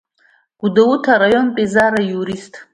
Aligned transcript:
Гәдоуҭа 0.59 1.11
араионтә 1.15 1.59
Еизара 1.61 1.99
аиурист. 2.03 2.53